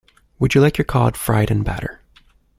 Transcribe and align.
Would 0.39 0.55
you 0.55 0.61
like 0.61 0.79
your 0.79 0.85
cod 0.85 1.15
fried 1.15 1.51
in 1.51 1.61
batter? 1.61 2.01